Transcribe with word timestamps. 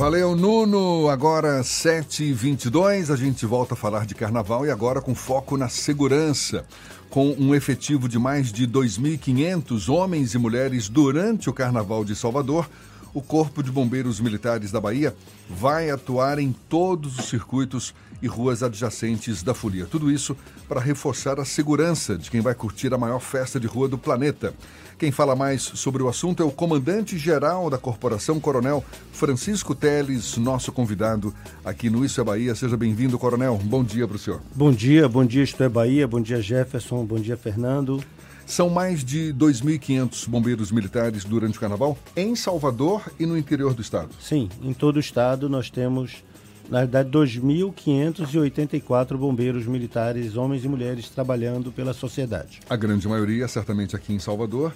Valeu, 0.00 0.34
Nuno. 0.34 1.10
Agora 1.10 1.60
7h22, 1.60 3.12
a 3.12 3.16
gente 3.16 3.44
volta 3.44 3.74
a 3.74 3.76
falar 3.76 4.06
de 4.06 4.14
carnaval 4.14 4.64
e 4.64 4.70
agora 4.70 5.02
com 5.02 5.14
foco 5.14 5.58
na 5.58 5.68
segurança. 5.68 6.64
Com 7.10 7.36
um 7.38 7.54
efetivo 7.54 8.08
de 8.08 8.18
mais 8.18 8.50
de 8.50 8.66
2.500 8.66 9.92
homens 9.92 10.32
e 10.32 10.38
mulheres 10.38 10.88
durante 10.88 11.50
o 11.50 11.52
Carnaval 11.52 12.02
de 12.02 12.16
Salvador, 12.16 12.66
o 13.12 13.20
Corpo 13.20 13.62
de 13.62 13.70
Bombeiros 13.70 14.20
Militares 14.20 14.72
da 14.72 14.80
Bahia 14.80 15.14
vai 15.50 15.90
atuar 15.90 16.38
em 16.38 16.50
todos 16.70 17.18
os 17.18 17.26
circuitos 17.26 17.94
e 18.22 18.26
ruas 18.26 18.62
adjacentes 18.62 19.42
da 19.42 19.52
folia. 19.52 19.84
Tudo 19.84 20.10
isso 20.10 20.34
para 20.66 20.80
reforçar 20.80 21.38
a 21.38 21.44
segurança 21.44 22.16
de 22.16 22.30
quem 22.30 22.40
vai 22.40 22.54
curtir 22.54 22.94
a 22.94 22.98
maior 22.98 23.20
festa 23.20 23.60
de 23.60 23.66
rua 23.66 23.86
do 23.86 23.98
planeta. 23.98 24.54
Quem 25.00 25.10
fala 25.10 25.34
mais 25.34 25.62
sobre 25.62 26.02
o 26.02 26.10
assunto 26.10 26.42
é 26.42 26.46
o 26.46 26.50
comandante-geral 26.50 27.70
da 27.70 27.78
corporação, 27.78 28.38
Coronel 28.38 28.84
Francisco 29.12 29.74
Teles, 29.74 30.36
nosso 30.36 30.70
convidado 30.70 31.34
aqui 31.64 31.88
no 31.88 32.04
Isso 32.04 32.20
é 32.20 32.24
Bahia. 32.24 32.54
Seja 32.54 32.76
bem-vindo, 32.76 33.18
Coronel. 33.18 33.58
Bom 33.64 33.82
dia 33.82 34.06
para 34.06 34.16
o 34.16 34.18
senhor. 34.18 34.42
Bom 34.54 34.70
dia, 34.70 35.08
bom 35.08 35.24
dia, 35.24 35.42
Isto 35.42 35.64
é 35.64 35.70
Bahia, 35.70 36.06
bom 36.06 36.20
dia, 36.20 36.42
Jefferson, 36.42 37.02
bom 37.06 37.18
dia, 37.18 37.34
Fernando. 37.34 38.04
São 38.44 38.68
mais 38.68 39.02
de 39.02 39.32
2.500 39.32 40.28
bombeiros 40.28 40.70
militares 40.70 41.24
durante 41.24 41.56
o 41.56 41.60
carnaval 41.62 41.96
em 42.14 42.36
Salvador 42.36 43.10
e 43.18 43.24
no 43.24 43.38
interior 43.38 43.72
do 43.72 43.80
estado. 43.80 44.10
Sim, 44.20 44.50
em 44.62 44.74
todo 44.74 44.96
o 44.96 45.00
estado 45.00 45.48
nós 45.48 45.70
temos, 45.70 46.22
na 46.70 46.80
verdade, 46.80 47.08
2.584 47.10 49.16
bombeiros 49.16 49.66
militares, 49.66 50.36
homens 50.36 50.64
e 50.64 50.68
mulheres, 50.68 51.08
trabalhando 51.08 51.72
pela 51.72 51.92
sociedade. 51.92 52.60
A 52.70 52.76
grande 52.76 53.08
maioria, 53.08 53.48
certamente, 53.48 53.96
aqui 53.96 54.12
em 54.12 54.20
Salvador, 54.20 54.72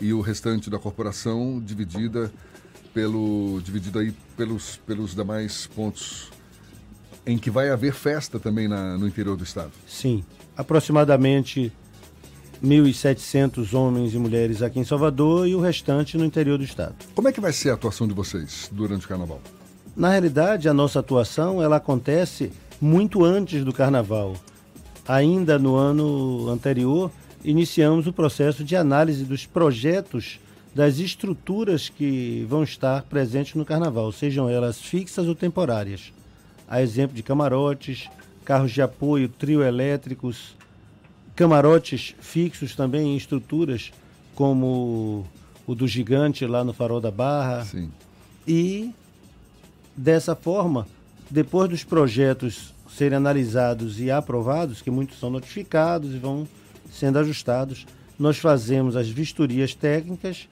e 0.00 0.12
o 0.12 0.20
restante 0.20 0.68
da 0.68 0.78
corporação 0.78 1.62
dividida 1.64 2.32
pelo 2.92 3.60
dividido 3.62 4.00
aí 4.00 4.12
pelos, 4.36 4.78
pelos 4.78 5.14
demais 5.14 5.68
pontos 5.68 6.32
em 7.24 7.38
que 7.38 7.50
vai 7.50 7.70
haver 7.70 7.92
festa 7.92 8.40
também 8.40 8.66
na, 8.66 8.96
no 8.96 9.06
interior 9.06 9.36
do 9.36 9.44
estado. 9.44 9.70
Sim, 9.86 10.24
aproximadamente 10.56 11.72
1.700 12.64 13.74
homens 13.74 14.14
e 14.14 14.18
mulheres 14.18 14.62
aqui 14.62 14.80
em 14.80 14.84
Salvador 14.84 15.46
e 15.46 15.54
o 15.54 15.60
restante 15.60 16.16
no 16.16 16.24
interior 16.24 16.58
do 16.58 16.64
estado. 16.64 16.94
Como 17.14 17.28
é 17.28 17.32
que 17.32 17.40
vai 17.40 17.52
ser 17.52 17.70
a 17.70 17.74
atuação 17.74 18.08
de 18.08 18.14
vocês 18.14 18.68
durante 18.72 19.04
o 19.04 19.08
carnaval? 19.08 19.40
Na 19.98 20.10
realidade, 20.10 20.68
a 20.68 20.72
nossa 20.72 21.00
atuação 21.00 21.60
ela 21.60 21.74
acontece 21.74 22.52
muito 22.80 23.24
antes 23.24 23.64
do 23.64 23.72
carnaval. 23.72 24.36
Ainda 25.08 25.58
no 25.58 25.74
ano 25.74 26.48
anterior, 26.48 27.10
iniciamos 27.44 28.06
o 28.06 28.12
processo 28.12 28.62
de 28.62 28.76
análise 28.76 29.24
dos 29.24 29.44
projetos 29.44 30.38
das 30.72 31.00
estruturas 31.00 31.88
que 31.88 32.46
vão 32.48 32.62
estar 32.62 33.02
presentes 33.02 33.56
no 33.56 33.64
carnaval, 33.64 34.12
sejam 34.12 34.48
elas 34.48 34.80
fixas 34.80 35.26
ou 35.26 35.34
temporárias. 35.34 36.12
A 36.68 36.80
exemplo 36.80 37.16
de 37.16 37.22
camarotes, 37.24 38.08
carros 38.44 38.70
de 38.70 38.80
apoio, 38.80 39.28
trio 39.28 39.64
elétricos, 39.64 40.56
camarotes 41.34 42.14
fixos 42.20 42.76
também 42.76 43.14
em 43.14 43.16
estruturas 43.16 43.90
como 44.36 45.26
o 45.66 45.74
do 45.74 45.88
gigante 45.88 46.46
lá 46.46 46.62
no 46.62 46.72
Farol 46.72 47.00
da 47.00 47.10
Barra. 47.10 47.64
Sim. 47.64 47.90
E 48.46 48.92
dessa 49.98 50.36
forma, 50.36 50.86
depois 51.28 51.68
dos 51.68 51.84
projetos 51.84 52.72
serem 52.88 53.16
analisados 53.16 54.00
e 54.00 54.10
aprovados, 54.10 54.80
que 54.80 54.90
muitos 54.90 55.18
são 55.18 55.28
notificados 55.28 56.14
e 56.14 56.18
vão 56.18 56.46
sendo 56.90 57.18
ajustados, 57.18 57.86
nós 58.18 58.38
fazemos 58.38 58.96
as 58.96 59.08
vistorias 59.08 59.74
técnicas. 59.74 60.48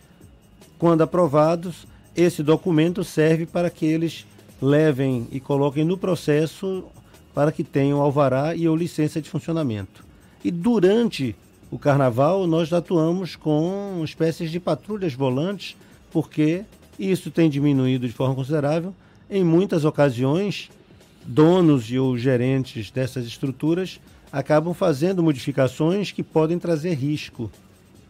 Quando 0.79 1.03
aprovados, 1.03 1.87
esse 2.15 2.43
documento 2.43 3.03
serve 3.05 3.47
para 3.47 3.71
que 3.71 3.87
eles 3.87 4.27
levem 4.61 5.29
e 5.31 5.41
coloquem 5.41 5.85
no 5.85 5.97
processo 5.97 6.85
para 7.35 7.53
que 7.53 7.63
tenham 7.63 8.01
alvará 8.01 8.55
e 8.55 8.69
ou 8.69 8.77
licença 8.77 9.21
de 9.21 9.31
funcionamento. 9.31 10.05
E 10.45 10.51
durante 10.51 11.37
o 11.71 11.79
carnaval, 11.79 12.47
nós 12.47 12.73
atuamos 12.73 13.37
com 13.37 14.01
espécies 14.05 14.51
de 14.51 14.59
patrulhas 14.59 15.15
volantes, 15.15 15.77
porque 16.11 16.65
isso 16.99 17.31
tem 17.31 17.51
diminuído 17.51 18.07
de 18.07 18.13
forma 18.13 18.35
considerável. 18.35 18.95
Em 19.29 19.43
muitas 19.43 19.85
ocasiões, 19.85 20.71
donos 21.25 21.91
e 21.91 21.99
ou 21.99 22.17
gerentes 22.17 22.91
dessas 22.91 23.27
estruturas 23.27 24.01
acabam 24.31 24.73
fazendo 24.73 25.23
modificações 25.23 26.13
que 26.13 26.23
podem 26.23 26.59
trazer 26.59 26.95
risco. 26.95 27.51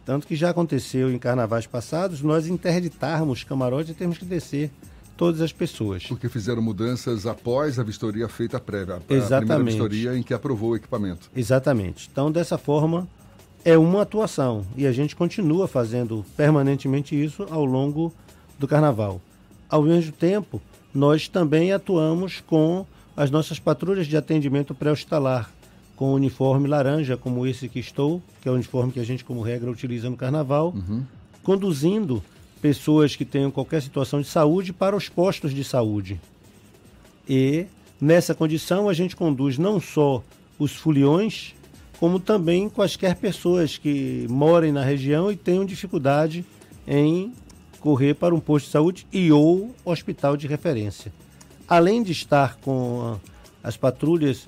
Tanto 0.05 0.27
que 0.27 0.35
já 0.35 0.51
aconteceu 0.51 1.11
em 1.11 1.17
carnavais 1.17 1.65
passados, 1.65 2.21
nós 2.21 2.47
interditarmos 2.47 3.43
camarote 3.43 3.91
e 3.91 3.95
temos 3.95 4.17
que 4.17 4.25
descer 4.25 4.71
todas 5.17 5.41
as 5.41 5.51
pessoas. 5.51 6.05
Porque 6.05 6.29
fizeram 6.29 6.61
mudanças 6.61 7.25
após 7.25 7.79
a 7.79 7.83
vistoria 7.83 8.29
feita 8.29 8.59
prévia, 8.59 9.01
a 9.09 9.13
Exatamente. 9.13 9.47
primeira 9.47 9.63
vistoria 9.63 10.17
em 10.17 10.23
que 10.23 10.33
aprovou 10.33 10.71
o 10.71 10.75
equipamento. 10.75 11.29
Exatamente. 11.35 12.07
Então, 12.11 12.31
dessa 12.31 12.57
forma, 12.57 13.07
é 13.65 13.77
uma 13.77 14.03
atuação 14.03 14.65
e 14.77 14.85
a 14.85 14.91
gente 14.91 15.15
continua 15.15 15.67
fazendo 15.67 16.23
permanentemente 16.37 17.21
isso 17.21 17.45
ao 17.49 17.65
longo 17.65 18.13
do 18.57 18.67
carnaval. 18.67 19.19
Ao 19.67 19.81
mesmo 19.81 20.13
tempo, 20.13 20.61
nós 20.93 21.27
também 21.27 21.71
atuamos 21.71 22.41
com 22.45 22.85
as 23.15 23.29
nossas 23.31 23.59
patrulhas 23.59 24.07
de 24.07 24.15
atendimento 24.17 24.73
pré-hospitalar, 24.75 25.51
com 25.95 26.13
uniforme 26.13 26.67
laranja, 26.67 27.17
como 27.17 27.45
esse 27.47 27.67
que 27.67 27.79
estou, 27.79 28.21
que 28.41 28.47
é 28.47 28.51
o 28.51 28.55
uniforme 28.55 28.91
que 28.91 28.99
a 28.99 29.03
gente, 29.03 29.25
como 29.25 29.41
regra, 29.41 29.69
utiliza 29.71 30.09
no 30.09 30.15
carnaval, 30.15 30.73
Uhum. 30.75 31.03
conduzindo 31.43 32.23
pessoas 32.61 33.15
que 33.15 33.25
tenham 33.25 33.49
qualquer 33.51 33.81
situação 33.81 34.21
de 34.21 34.27
saúde 34.27 34.71
para 34.73 34.95
os 34.95 35.09
postos 35.09 35.53
de 35.53 35.63
saúde. 35.63 36.19
E 37.27 37.65
nessa 37.99 38.33
condição 38.35 38.87
a 38.89 38.93
gente 38.93 39.15
conduz 39.15 39.57
não 39.57 39.79
só 39.79 40.23
os 40.59 40.73
foliões, 40.75 41.53
como 41.99 42.19
também 42.19 42.69
quaisquer 42.69 43.15
pessoas 43.15 43.77
que 43.77 44.27
morem 44.29 44.71
na 44.71 44.83
região 44.83 45.31
e 45.31 45.35
tenham 45.35 45.65
dificuldade 45.65 46.45
em 46.87 47.31
correr 47.87 48.15
para 48.15 48.35
um 48.35 48.39
posto 48.41 48.65
de 48.65 48.71
saúde 48.73 49.07
e 49.13 49.31
ou 49.31 49.73
hospital 49.85 50.35
de 50.35 50.45
referência. 50.45 51.09
Além 51.65 52.03
de 52.03 52.11
estar 52.11 52.57
com 52.57 53.17
as 53.63 53.77
patrulhas, 53.77 54.45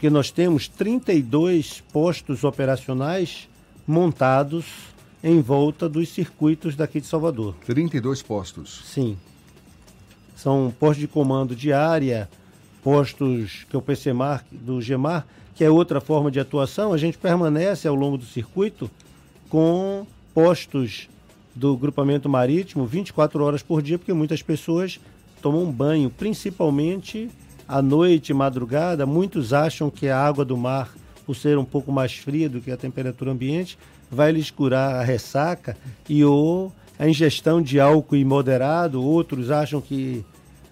que 0.00 0.08
nós 0.08 0.30
temos 0.30 0.68
32 0.68 1.82
postos 1.92 2.44
operacionais 2.44 3.46
montados 3.86 4.64
em 5.22 5.38
volta 5.42 5.86
dos 5.86 6.08
circuitos 6.08 6.76
daqui 6.76 6.98
de 6.98 7.06
Salvador. 7.06 7.54
32 7.66 8.22
postos. 8.22 8.82
Sim. 8.86 9.18
São 10.34 10.74
postos 10.80 11.00
de 11.00 11.08
comando 11.08 11.54
de 11.54 11.74
área, 11.74 12.26
postos 12.82 13.66
que 13.68 13.76
é 13.76 13.78
o 13.78 13.82
PCMAR, 13.82 14.46
do 14.50 14.80
GEMAR, 14.80 15.26
que 15.54 15.62
é 15.62 15.68
outra 15.68 16.00
forma 16.00 16.30
de 16.30 16.40
atuação. 16.40 16.94
A 16.94 16.96
gente 16.96 17.18
permanece 17.18 17.86
ao 17.86 17.94
longo 17.94 18.16
do 18.16 18.24
circuito 18.24 18.90
com 19.50 20.06
postos 20.32 21.06
do 21.58 21.76
grupamento 21.76 22.28
marítimo 22.28 22.86
24 22.86 23.42
horas 23.42 23.62
por 23.62 23.82
dia, 23.82 23.98
porque 23.98 24.12
muitas 24.12 24.40
pessoas 24.40 25.00
tomam 25.42 25.70
banho, 25.70 26.08
principalmente 26.08 27.28
à 27.66 27.82
noite, 27.82 28.32
madrugada. 28.32 29.04
Muitos 29.04 29.52
acham 29.52 29.90
que 29.90 30.08
a 30.08 30.16
água 30.16 30.44
do 30.44 30.56
mar, 30.56 30.94
por 31.26 31.34
ser 31.34 31.58
um 31.58 31.64
pouco 31.64 31.90
mais 31.90 32.14
fria 32.14 32.48
do 32.48 32.60
que 32.60 32.70
a 32.70 32.76
temperatura 32.76 33.32
ambiente, 33.32 33.76
vai 34.08 34.30
lhes 34.30 34.52
curar 34.52 34.94
a 34.94 35.02
ressaca 35.02 35.76
e 36.08 36.24
ou 36.24 36.72
a 36.96 37.08
ingestão 37.08 37.60
de 37.60 37.80
álcool 37.80 38.16
imoderado. 38.16 39.02
Outros 39.02 39.50
acham 39.50 39.80
que 39.80 40.24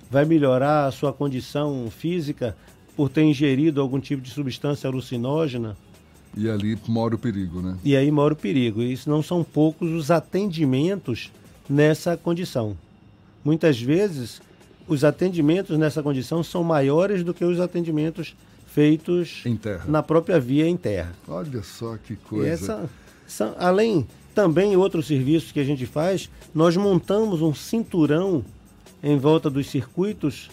vai 0.08 0.24
melhorar 0.24 0.86
a 0.86 0.92
sua 0.92 1.12
condição 1.12 1.88
física 1.90 2.56
por 2.96 3.08
ter 3.08 3.24
ingerido 3.24 3.80
algum 3.80 3.98
tipo 3.98 4.22
de 4.22 4.30
substância 4.30 4.88
alucinógena. 4.88 5.76
E 6.36 6.48
ali 6.50 6.78
mora 6.86 7.14
o 7.14 7.18
perigo, 7.18 7.62
né? 7.62 7.76
E 7.82 7.96
aí 7.96 8.10
mora 8.10 8.34
o 8.34 8.36
perigo. 8.36 8.82
E 8.82 8.92
isso 8.92 9.08
não 9.08 9.22
são 9.22 9.42
poucos 9.42 9.90
os 9.92 10.10
atendimentos 10.10 11.30
nessa 11.68 12.16
condição. 12.16 12.76
Muitas 13.44 13.80
vezes, 13.80 14.40
os 14.86 15.02
atendimentos 15.04 15.78
nessa 15.78 16.02
condição 16.02 16.42
são 16.42 16.62
maiores 16.62 17.22
do 17.24 17.32
que 17.32 17.44
os 17.44 17.58
atendimentos 17.60 18.34
feitos 18.66 19.40
na 19.88 20.02
própria 20.02 20.38
via 20.38 20.68
em 20.68 20.76
terra. 20.76 21.12
Olha 21.26 21.62
só 21.62 21.96
que 21.96 22.16
coisa. 22.16 22.48
essa, 22.48 22.90
são- 23.26 23.54
além, 23.58 24.06
também 24.34 24.76
outros 24.76 25.06
serviços 25.06 25.50
que 25.52 25.60
a 25.60 25.64
gente 25.64 25.86
faz, 25.86 26.28
nós 26.54 26.76
montamos 26.76 27.40
um 27.40 27.54
cinturão 27.54 28.44
em 29.02 29.16
volta 29.16 29.48
dos 29.48 29.68
circuitos 29.70 30.50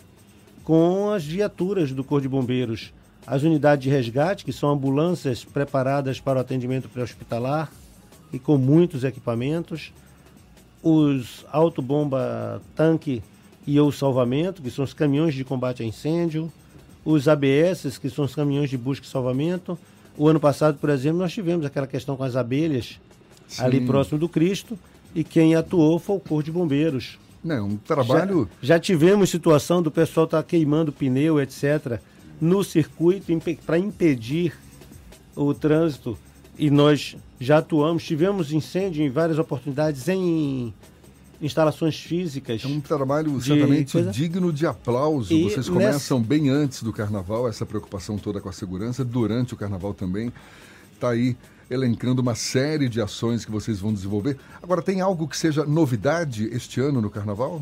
com 0.63 1.10
as 1.12 1.25
viaturas 1.25 1.92
do 1.92 2.04
Corpo 2.04 2.22
de 2.22 2.30
Bombeiros. 2.30 2.94
As 3.25 3.44
unidades 3.44 3.84
de 3.84 3.90
resgate, 3.90 4.44
que 4.44 4.52
são 4.52 4.70
ambulâncias 4.70 5.46
preparadas 5.46 6.20
para 6.20 6.40
o 6.40 6.42
atendimento 6.42 6.90
pré-hospitalar 6.90 7.72
e 8.31 8.40
com 8.40 8.58
muitos 8.58 9.04
equipamentos. 9.04 9.94
Os 10.81 11.46
autobomba 11.52 12.62
tanque 12.75 13.24
e 13.66 13.80
ou 13.80 13.92
salvamento, 13.92 14.62
que 14.62 14.70
são 14.70 14.84
os 14.84 14.94
caminhões 14.94 15.34
de 15.34 15.44
combate 15.44 15.84
a 15.84 15.86
incêndio. 15.86 16.52
Os 17.06 17.28
ABS, 17.28 17.98
que 17.98 18.10
são 18.10 18.25
os 18.25 18.36
caminhões 18.36 18.70
de 18.70 18.78
busca 18.78 19.06
e 19.06 19.10
salvamento. 19.10 19.78
O 20.18 20.28
ano 20.28 20.40
passado, 20.40 20.78
por 20.78 20.90
exemplo, 20.90 21.19
nós 21.19 21.34
tivemos 21.34 21.66
aquela 21.66 21.88
questão 21.88 22.16
com 22.16 22.24
as 22.24 22.36
abelhas 22.36 23.00
ali 23.58 23.80
Sim. 23.80 23.86
próximo 23.86 24.19
do 24.19 24.30
Cristo 24.30 24.78
e 25.16 25.24
quem 25.24 25.56
atuou 25.56 26.00
foi 26.00 26.18
o 26.18 26.19
Corpo 26.19 26.44
de 26.44 26.52
Bombeiros. 26.52 27.18
Não, 27.44 27.68
um 27.68 27.78
trabalho. 27.78 28.50
Já, 28.62 28.76
já 28.76 28.80
tivemos 28.80 29.30
situação 29.30 29.81
do 29.81 29.92
pessoal 29.92 30.26
estar 30.26 30.38
tá 30.38 30.44
queimando 30.44 30.92
pneu, 30.92 31.42
etc., 31.42 32.00
no 32.39 32.63
circuito 32.63 33.31
para 33.65 33.77
impedir 33.77 34.53
o 35.35 35.53
trânsito. 35.53 36.18
E 36.57 36.69
nós 36.69 37.18
já 37.39 37.57
atuamos, 37.57 38.03
tivemos 38.03 38.51
incêndio 38.51 39.03
em 39.03 39.09
várias 39.09 39.39
oportunidades 39.39 40.07
em 40.07 40.74
instalações 41.41 42.00
físicas. 42.00 42.63
É 42.63 42.68
um 42.68 42.80
trabalho 42.80 43.39
certamente 43.41 43.94
coisa... 43.94 44.12
digno 44.12 44.53
de 44.53 44.65
aplauso. 44.65 45.33
E 45.33 45.44
Vocês 45.44 45.68
começam 45.68 46.19
nessa... 46.19 46.30
bem 46.30 46.50
antes 46.50 46.83
do 46.83 46.94
carnaval, 46.94 47.47
essa 47.47 47.65
preocupação 47.65 48.18
toda 48.18 48.39
com 48.39 48.50
a 48.50 48.53
segurança, 48.53 49.03
durante 49.03 49.53
o 49.53 49.57
carnaval 49.57 49.94
também. 49.94 50.31
Está 50.94 51.09
aí 51.09 51.35
elencando 51.69 52.21
uma 52.21 52.35
série 52.35 52.88
de 52.88 53.01
ações 53.01 53.44
que 53.44 53.51
vocês 53.51 53.80
vão 53.80 53.94
desenvolver. 53.94 54.38
Agora, 54.62 54.81
tem 54.81 55.01
algo 55.01 55.27
que 55.27 55.35
seja 55.35 55.65
novidade 55.65 56.47
este 56.53 56.80
ano 56.80 57.01
no 57.01 57.09
carnaval, 57.09 57.62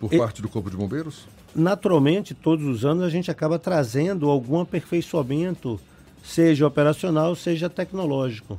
por 0.00 0.12
e... 0.12 0.18
parte 0.18 0.42
do 0.42 0.48
Corpo 0.48 0.70
de 0.70 0.76
Bombeiros? 0.76 1.26
Naturalmente, 1.54 2.34
todos 2.34 2.66
os 2.66 2.84
anos 2.84 3.02
a 3.02 3.10
gente 3.10 3.30
acaba 3.30 3.58
trazendo 3.58 4.30
algum 4.30 4.60
aperfeiçoamento, 4.60 5.78
seja 6.24 6.66
operacional, 6.66 7.34
seja 7.36 7.68
tecnológico. 7.68 8.58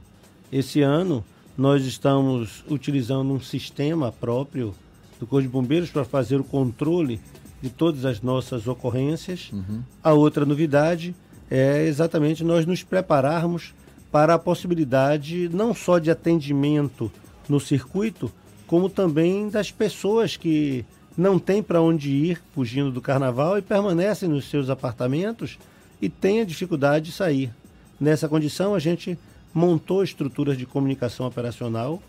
Esse 0.52 0.82
ano, 0.82 1.24
nós 1.58 1.86
estamos 1.86 2.64
utilizando 2.70 3.32
um 3.34 3.40
sistema 3.40 4.12
próprio 4.12 4.74
do 5.20 5.26
Corpo 5.26 5.42
de 5.42 5.48
Bombeiros 5.48 5.90
para 5.90 6.04
fazer 6.04 6.40
o 6.40 6.44
controle 6.44 7.20
de 7.62 7.70
todas 7.70 8.06
as 8.06 8.22
nossas 8.22 8.68
ocorrências. 8.68 9.50
Uhum. 9.52 9.82
A 10.04 10.14
outra 10.14 10.46
novidade 10.46 11.16
é 11.50 11.86
exatamente 11.86 12.44
nós 12.44 12.66
nos 12.66 12.84
prepararmos 12.84 13.74
para 14.12 14.34
a 14.34 14.40
possibilidade 14.40 15.50
não 15.52 15.74
só 15.74 15.98
de 15.98 16.12
atendimento 16.12 17.12
no 17.48 17.60
circuito, 17.60 18.32
como 18.68 18.90
também 18.90 19.50
das 19.50 19.72
pessoas 19.72 20.38
que 20.38 20.86
não 21.18 21.38
têm 21.38 21.62
para 21.62 21.82
onde 21.82 22.10
ir 22.10 22.42
fugindo 22.54 22.92
do 22.92 23.02
carnaval 23.02 23.58
e 23.58 23.62
permanecem 23.62 24.28
nos 24.28 24.50
seus 24.50 24.70
apartamentos 24.70 25.58
e 26.02 26.10
têm 26.10 26.42
a 26.42 26.46
dificuldade 26.46 27.06
de 27.06 27.12
sair. 27.12 27.52
Nessa 28.00 28.28
condição, 28.28 28.76
a 28.76 28.80
gente 28.80 29.18
montou 29.54 30.04
estruturas 30.04 30.58
de 30.58 30.66
comunicação 30.66 31.28
operacional 31.28 32.02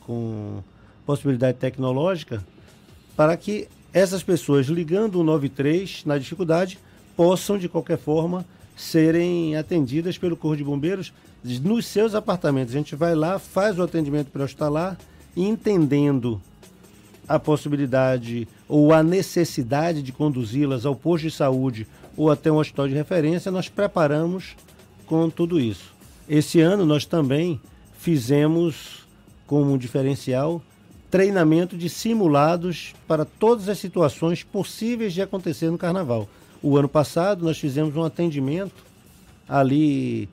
com 0.00 0.62
possibilidade 1.06 1.58
tecnológica 1.58 2.44
para 3.16 3.36
que 3.36 3.68
essas 3.92 4.22
pessoas 4.22 4.66
ligando 4.66 5.20
o 5.20 5.24
93 5.24 6.04
na 6.04 6.18
dificuldade 6.18 6.78
possam 7.16 7.58
de 7.58 7.68
qualquer 7.68 7.98
forma 7.98 8.44
serem 8.76 9.56
atendidas 9.56 10.16
pelo 10.18 10.36
Corpo 10.36 10.56
de 10.56 10.64
Bombeiros 10.64 11.12
nos 11.44 11.86
seus 11.86 12.14
apartamentos. 12.14 12.74
A 12.74 12.78
gente 12.78 12.96
vai 12.96 13.14
lá, 13.14 13.38
faz 13.38 13.78
o 13.78 13.82
atendimento 13.82 14.30
pré-hospitalar, 14.30 14.98
entendendo 15.36 16.40
a 17.32 17.38
possibilidade 17.38 18.46
ou 18.68 18.92
a 18.92 19.02
necessidade 19.02 20.02
de 20.02 20.12
conduzi-las 20.12 20.84
ao 20.84 20.94
posto 20.94 21.24
de 21.24 21.30
saúde 21.30 21.86
ou 22.14 22.30
até 22.30 22.52
um 22.52 22.58
hospital 22.58 22.86
de 22.86 22.92
referência, 22.92 23.50
nós 23.50 23.70
preparamos 23.70 24.54
com 25.06 25.30
tudo 25.30 25.58
isso. 25.58 25.94
Esse 26.28 26.60
ano 26.60 26.84
nós 26.84 27.06
também 27.06 27.58
fizemos 27.98 29.06
como 29.46 29.78
diferencial 29.78 30.60
treinamento 31.10 31.76
de 31.76 31.88
simulados 31.88 32.94
para 33.08 33.24
todas 33.24 33.66
as 33.70 33.78
situações 33.78 34.42
possíveis 34.42 35.14
de 35.14 35.22
acontecer 35.22 35.70
no 35.70 35.78
carnaval. 35.78 36.28
O 36.62 36.76
ano 36.76 36.88
passado 36.88 37.46
nós 37.46 37.58
fizemos 37.58 37.96
um 37.96 38.04
atendimento 38.04 38.84
ali 39.48 40.28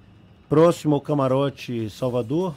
próximo 0.50 0.96
ao 0.96 1.02
camarote 1.02 1.90
Salvador 1.90 2.54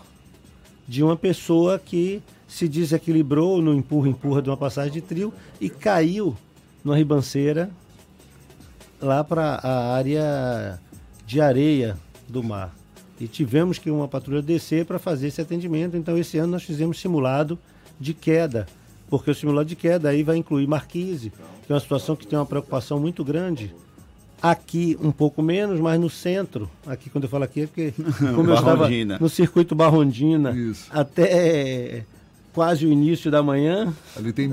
de 0.88 1.00
uma 1.00 1.16
pessoa 1.16 1.78
que 1.78 2.20
se 2.52 2.68
desequilibrou 2.68 3.62
no 3.62 3.72
empurra-empurra 3.72 4.42
de 4.42 4.50
uma 4.50 4.56
passagem 4.58 4.92
de 4.92 5.00
trio 5.00 5.32
e 5.58 5.70
caiu 5.70 6.36
numa 6.84 6.94
ribanceira 6.94 7.70
lá 9.00 9.24
para 9.24 9.54
a 9.54 9.94
área 9.94 10.78
de 11.26 11.40
areia 11.40 11.96
do 12.28 12.42
mar 12.42 12.74
e 13.18 13.26
tivemos 13.26 13.78
que 13.78 13.90
uma 13.90 14.06
patrulha 14.06 14.42
descer 14.42 14.84
para 14.84 14.98
fazer 14.98 15.28
esse 15.28 15.40
atendimento. 15.40 15.96
Então, 15.96 16.18
esse 16.18 16.36
ano 16.36 16.52
nós 16.52 16.62
fizemos 16.62 17.00
simulado 17.00 17.58
de 17.98 18.12
queda, 18.12 18.66
porque 19.08 19.30
o 19.30 19.34
simulado 19.34 19.68
de 19.68 19.76
queda 19.76 20.10
aí 20.10 20.22
vai 20.22 20.36
incluir 20.36 20.66
marquise, 20.66 21.30
que 21.64 21.72
é 21.72 21.74
uma 21.74 21.80
situação 21.80 22.14
que 22.14 22.26
tem 22.26 22.38
uma 22.38 22.44
preocupação 22.44 23.00
muito 23.00 23.24
grande. 23.24 23.74
Aqui 24.42 24.98
um 25.00 25.12
pouco 25.12 25.40
menos, 25.40 25.80
mas 25.80 25.98
no 25.98 26.10
centro, 26.10 26.68
aqui 26.84 27.08
quando 27.08 27.24
eu 27.24 27.30
falo 27.30 27.44
aqui 27.44 27.62
é 27.62 27.66
porque 27.66 27.94
como 28.34 28.50
eu 28.50 28.54
estava 28.54 28.90
no 29.20 29.28
circuito 29.28 29.74
Barrondina 29.74 30.50
Isso. 30.50 30.88
até 30.90 32.04
quase 32.52 32.86
o 32.86 32.92
início 32.92 33.30
da 33.30 33.42
manhã, 33.42 33.92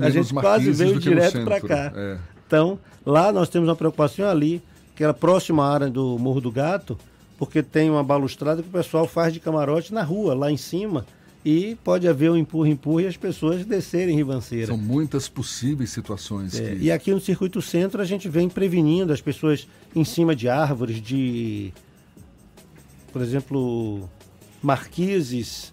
a 0.00 0.10
gente 0.10 0.32
quase 0.34 0.70
veio 0.72 0.98
direto 0.98 1.44
para 1.44 1.60
cá. 1.60 1.92
É. 1.94 2.18
Então, 2.46 2.78
lá 3.04 3.32
nós 3.32 3.48
temos 3.48 3.68
uma 3.68 3.76
preocupação 3.76 4.28
ali, 4.28 4.62
que 4.96 5.04
era 5.04 5.14
próxima 5.14 5.64
à 5.64 5.72
área 5.72 5.88
do 5.88 6.18
Morro 6.18 6.40
do 6.40 6.50
Gato, 6.50 6.98
porque 7.38 7.62
tem 7.62 7.88
uma 7.88 8.02
balustrada 8.02 8.62
que 8.62 8.68
o 8.68 8.72
pessoal 8.72 9.06
faz 9.06 9.32
de 9.32 9.40
camarote 9.40 9.94
na 9.94 10.02
rua, 10.02 10.34
lá 10.34 10.50
em 10.50 10.56
cima, 10.56 11.06
e 11.44 11.74
pode 11.82 12.06
haver 12.06 12.30
um 12.30 12.36
empurra-empurra 12.36 13.02
e 13.02 13.06
as 13.06 13.16
pessoas 13.16 13.64
descerem 13.64 14.14
ribanceira. 14.14 14.66
São 14.66 14.76
muitas 14.76 15.28
possíveis 15.28 15.90
situações. 15.90 16.58
É, 16.58 16.74
que... 16.74 16.84
E 16.84 16.92
aqui 16.92 17.12
no 17.12 17.20
Circuito 17.20 17.62
Centro 17.62 18.02
a 18.02 18.04
gente 18.04 18.28
vem 18.28 18.48
prevenindo 18.48 19.12
as 19.12 19.22
pessoas 19.22 19.66
em 19.94 20.04
cima 20.04 20.36
de 20.36 20.48
árvores, 20.48 21.00
de, 21.00 21.72
por 23.12 23.22
exemplo, 23.22 24.08
marquises, 24.62 25.72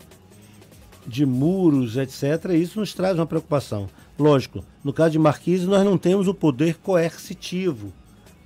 de 1.08 1.26
muros, 1.26 1.96
etc. 1.96 2.52
Isso 2.54 2.80
nos 2.80 2.94
traz 2.94 3.18
uma 3.18 3.26
preocupação. 3.26 3.90
Lógico, 4.20 4.64
no 4.84 4.92
caso 4.92 5.12
de 5.12 5.20
marquises 5.20 5.66
nós 5.66 5.86
não 5.86 5.98
temos 5.98 6.28
o 6.28 6.34
poder 6.34 6.76
coercitivo 6.76 7.94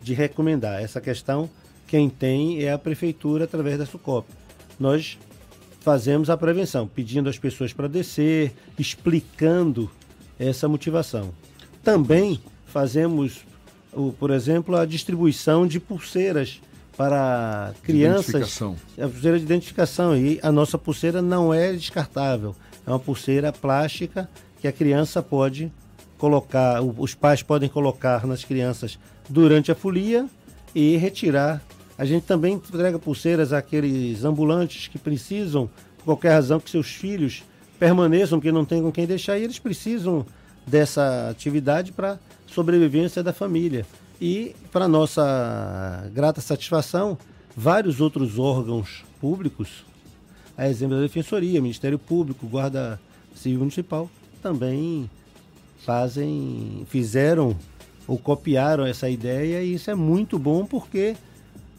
de 0.04 0.14
recomendar. 0.14 0.82
Essa 0.82 1.02
questão 1.02 1.50
quem 1.88 2.10
tem 2.10 2.64
é 2.64 2.72
a 2.72 2.78
prefeitura 2.78 3.44
através 3.44 3.78
da 3.78 3.86
Sucop. 3.86 4.28
Nós 4.80 5.18
fazemos 5.82 6.30
a 6.30 6.38
prevenção, 6.38 6.88
pedindo 6.88 7.30
às 7.30 7.38
pessoas 7.38 7.74
para 7.74 7.88
descer, 7.88 8.54
explicando 8.78 9.90
essa 10.40 10.68
motivação. 10.68 11.34
Também 11.84 12.40
fazemos, 12.66 13.46
por 14.20 14.32
exemplo, 14.32 14.76
a 14.76 14.86
distribuição 14.86 15.68
de 15.68 15.80
pulseiras 15.80 16.62
para 17.02 17.74
crianças. 17.82 18.62
A 19.00 19.08
pulseira 19.08 19.40
de 19.40 19.46
identificação. 19.46 20.16
E 20.16 20.40
a 20.44 20.52
nossa 20.52 20.78
pulseira 20.78 21.20
não 21.20 21.52
é 21.52 21.74
descartável. 21.74 22.56
É 22.86 22.90
uma 22.90 23.00
pulseira 23.00 23.52
plástica 23.52 24.30
que 24.60 24.68
a 24.68 24.72
criança 24.72 25.24
pode 25.24 25.72
colocar, 26.20 26.82
os 26.82 27.16
pais 27.16 27.42
podem 27.42 27.68
colocar 27.68 28.28
nas 28.28 28.44
crianças 28.44 29.00
durante 29.28 29.72
a 29.72 29.76
folia 29.76 30.28
e 30.76 30.96
retirar 30.98 31.62
a 31.98 32.06
gente 32.06 32.24
também 32.24 32.56
entrega 32.56 32.98
pulseiras 32.98 33.54
àqueles 33.54 34.24
ambulantes 34.24 34.88
que 34.88 34.98
precisam, 34.98 35.70
por 36.00 36.06
qualquer 36.06 36.32
razão, 36.32 36.60
que 36.60 36.70
seus 36.70 36.88
filhos 36.88 37.44
permaneçam, 37.78 38.40
que 38.40 38.52
não 38.52 38.66
tem 38.66 38.82
com 38.82 38.92
quem 38.92 39.06
deixar, 39.06 39.38
e 39.38 39.44
eles 39.44 39.60
precisam 39.60 40.26
dessa 40.66 41.30
atividade 41.30 41.92
para 41.92 42.18
sobrevivência 42.48 43.22
da 43.22 43.32
família. 43.32 43.86
E, 44.22 44.56
para 44.72 44.88
nossa 44.88 46.08
grata 46.14 46.40
satisfação, 46.42 47.18
vários 47.58 48.00
outros 48.00 48.38
órgãos 48.38 49.04
públicos, 49.20 49.84
a 50.56 50.70
exemplo 50.70 50.96
da 50.96 51.02
Defensoria, 51.02 51.60
Ministério 51.60 51.98
Público, 51.98 52.46
Guarda 52.46 53.02
Civil 53.34 53.58
Municipal, 53.58 54.08
também 54.40 55.10
fazem, 55.84 56.86
fizeram 56.88 57.58
ou 58.08 58.16
copiaram 58.16 58.86
essa 58.86 59.10
ideia 59.10 59.64
e 59.64 59.74
isso 59.74 59.90
é 59.90 59.96
muito 59.96 60.38
bom 60.38 60.68
porque 60.68 61.16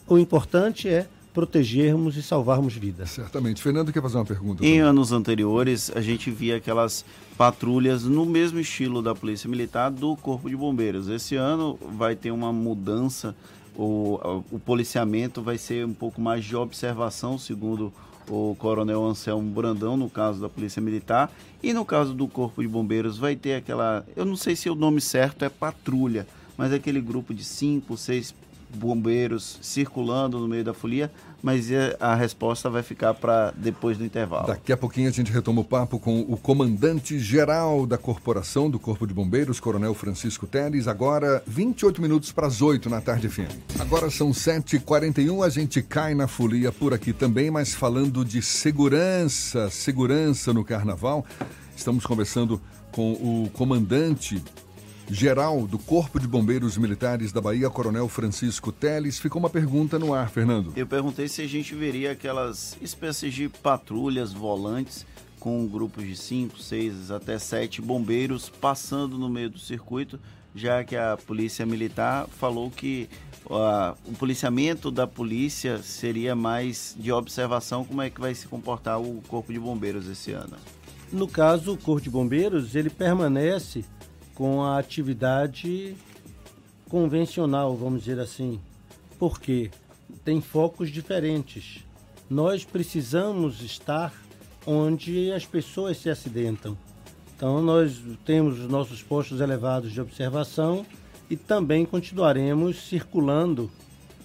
o 0.05 0.17
importante 0.17 0.89
é 0.89 1.07
protegermos 1.33 2.15
e 2.15 2.23
salvarmos 2.23 2.75
vidas. 2.75 3.09
Certamente. 3.09 3.61
Fernando 3.61 3.91
quer 3.91 4.01
fazer 4.01 4.17
uma 4.17 4.25
pergunta. 4.25 4.63
Em 4.63 4.67
também. 4.67 4.79
anos 4.79 5.11
anteriores, 5.11 5.91
a 5.95 6.01
gente 6.01 6.29
via 6.29 6.57
aquelas 6.57 7.03
patrulhas 7.37 8.03
no 8.03 8.25
mesmo 8.25 8.59
estilo 8.59 9.01
da 9.01 9.15
Polícia 9.15 9.49
Militar 9.49 9.89
do 9.89 10.15
Corpo 10.15 10.49
de 10.49 10.55
Bombeiros. 10.55 11.09
Esse 11.09 11.35
ano 11.35 11.77
vai 11.97 12.15
ter 12.15 12.31
uma 12.31 12.53
mudança, 12.53 13.35
o, 13.75 14.43
o 14.51 14.59
policiamento 14.59 15.41
vai 15.41 15.57
ser 15.57 15.85
um 15.85 15.93
pouco 15.93 16.21
mais 16.21 16.45
de 16.45 16.55
observação, 16.55 17.37
segundo 17.37 17.91
o 18.29 18.55
Coronel 18.57 19.03
Anselmo 19.03 19.49
Brandão, 19.51 19.97
no 19.97 20.09
caso 20.09 20.39
da 20.39 20.47
Polícia 20.47 20.81
Militar, 20.81 21.31
e 21.61 21.73
no 21.73 21.83
caso 21.83 22.13
do 22.13 22.27
Corpo 22.27 22.61
de 22.61 22.67
Bombeiros 22.67 23.17
vai 23.17 23.35
ter 23.35 23.55
aquela, 23.55 24.05
eu 24.15 24.23
não 24.23 24.35
sei 24.35 24.55
se 24.55 24.69
o 24.69 24.75
nome 24.75 25.01
certo 25.01 25.43
é 25.43 25.49
patrulha, 25.49 26.27
mas 26.57 26.71
é 26.71 26.75
aquele 26.75 27.01
grupo 27.01 27.33
de 27.33 27.43
cinco, 27.43 27.97
seis 27.97 28.33
bombeiros 28.73 29.59
circulando 29.61 30.39
no 30.39 30.47
meio 30.47 30.63
da 30.63 30.73
folia, 30.73 31.11
mas 31.41 31.67
a 31.99 32.15
resposta 32.15 32.69
vai 32.69 32.81
ficar 32.81 33.13
para 33.13 33.53
depois 33.55 33.97
do 33.97 34.05
intervalo. 34.05 34.47
Daqui 34.47 34.71
a 34.71 34.77
pouquinho 34.77 35.09
a 35.09 35.11
gente 35.11 35.31
retoma 35.31 35.61
o 35.61 35.63
papo 35.63 35.99
com 35.99 36.21
o 36.21 36.37
comandante-geral 36.37 37.85
da 37.85 37.97
corporação 37.97 38.69
do 38.69 38.79
Corpo 38.79 39.05
de 39.05 39.13
Bombeiros, 39.13 39.59
Coronel 39.59 39.93
Francisco 39.93 40.47
Teles, 40.47 40.87
agora 40.87 41.43
28 41.45 42.01
minutos 42.01 42.31
para 42.31 42.47
as 42.47 42.61
8 42.61 42.89
na 42.89 43.01
tarde 43.01 43.27
FM. 43.27 43.51
Agora 43.79 44.09
são 44.09 44.31
7h41, 44.31 45.45
a 45.45 45.49
gente 45.49 45.81
cai 45.81 46.15
na 46.15 46.27
folia 46.27 46.71
por 46.71 46.93
aqui 46.93 47.11
também, 47.11 47.51
mas 47.51 47.73
falando 47.73 48.23
de 48.23 48.41
segurança, 48.41 49.69
segurança 49.69 50.53
no 50.53 50.63
carnaval. 50.63 51.25
Estamos 51.75 52.05
conversando 52.05 52.61
com 52.91 53.13
o 53.13 53.49
comandante 53.51 54.41
geral 55.09 55.67
do 55.67 55.77
Corpo 55.77 56.19
de 56.19 56.27
Bombeiros 56.27 56.77
Militares 56.77 57.31
da 57.31 57.41
Bahia, 57.41 57.69
Coronel 57.69 58.07
Francisco 58.07 58.71
Teles. 58.71 59.19
Ficou 59.19 59.39
uma 59.39 59.49
pergunta 59.49 59.99
no 59.99 60.13
ar, 60.13 60.29
Fernando. 60.29 60.73
Eu 60.75 60.87
perguntei 60.87 61.27
se 61.27 61.41
a 61.41 61.47
gente 61.47 61.75
veria 61.75 62.11
aquelas 62.11 62.77
espécies 62.81 63.33
de 63.33 63.49
patrulhas 63.49 64.33
volantes 64.33 65.05
com 65.39 65.67
grupos 65.67 66.05
de 66.05 66.15
5, 66.15 66.57
6 66.57 67.11
até 67.11 67.37
7 67.37 67.81
bombeiros 67.81 68.49
passando 68.49 69.17
no 69.17 69.27
meio 69.27 69.49
do 69.49 69.59
circuito, 69.59 70.17
já 70.55 70.83
que 70.83 70.95
a 70.95 71.17
Polícia 71.17 71.65
Militar 71.65 72.27
falou 72.27 72.71
que 72.71 73.09
uh, 73.47 73.97
o 74.05 74.13
policiamento 74.13 74.89
da 74.89 75.05
polícia 75.05 75.79
seria 75.79 76.33
mais 76.33 76.95
de 76.97 77.11
observação 77.11 77.83
como 77.83 78.01
é 78.01 78.09
que 78.09 78.21
vai 78.21 78.33
se 78.33 78.47
comportar 78.47 79.01
o 79.01 79.21
Corpo 79.27 79.51
de 79.51 79.59
Bombeiros 79.59 80.07
esse 80.07 80.31
ano. 80.31 80.55
No 81.11 81.27
caso, 81.27 81.73
o 81.73 81.77
Corpo 81.77 82.01
de 82.01 82.09
Bombeiros, 82.09 82.73
ele 82.73 82.89
permanece 82.89 83.83
com 84.35 84.63
a 84.63 84.79
atividade 84.79 85.95
convencional, 86.89 87.75
vamos 87.75 88.03
dizer 88.03 88.19
assim. 88.19 88.59
Porque 89.19 89.71
tem 90.23 90.41
focos 90.41 90.89
diferentes. 90.89 91.83
Nós 92.29 92.63
precisamos 92.63 93.61
estar 93.61 94.13
onde 94.65 95.31
as 95.31 95.45
pessoas 95.45 95.97
se 95.97 96.09
acidentam. 96.09 96.77
Então, 97.35 97.61
nós 97.61 97.99
temos 98.25 98.59
os 98.59 98.69
nossos 98.69 99.01
postos 99.01 99.41
elevados 99.41 99.91
de 99.91 99.99
observação 99.99 100.85
e 101.29 101.35
também 101.35 101.85
continuaremos 101.85 102.77
circulando, 102.87 103.69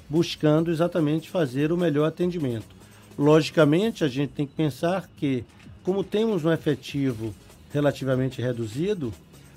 buscando 0.09 0.71
exatamente 0.71 1.29
fazer 1.29 1.73
o 1.73 1.77
melhor 1.77 2.07
atendimento. 2.07 2.77
Logicamente, 3.19 4.05
a 4.05 4.09
gente 4.09 4.31
tem 4.31 4.47
que 4.47 4.55
pensar 4.55 5.09
que, 5.17 5.45
como 5.83 6.05
temos 6.05 6.45
um 6.45 6.53
efetivo 6.53 7.35
relativamente 7.73 8.41
reduzido, 8.41 9.13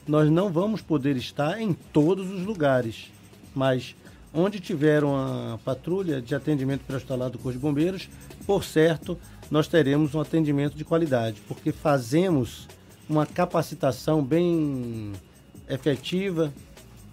nós 0.08 0.30
não 0.30 0.50
vamos 0.50 0.82
poder 0.82 1.16
estar 1.16 1.62
em 1.62 1.74
todos 1.74 2.30
os 2.32 2.46
lugares, 2.46 3.12
mas 3.54 3.96
onde 4.34 4.60
tiver 4.60 5.04
uma 5.04 5.60
patrulha 5.64 6.22
de 6.22 6.34
atendimento 6.34 6.82
pré-hospitalar 6.86 7.30
do 7.30 7.38
Corpo 7.38 7.58
de 7.58 7.60
Bombeiros, 7.60 8.10
por 8.46 8.64
certo, 8.64 9.18
nós 9.50 9.68
teremos 9.68 10.16
um 10.16 10.22
atendimento 10.22 10.76
de 10.76 10.86
qualidade, 10.86 11.42
porque 11.48 11.72
fazemos 11.72 12.68
uma 13.10 13.26
capacitação 13.26 14.24
bem 14.24 15.12
efetiva. 15.70 16.52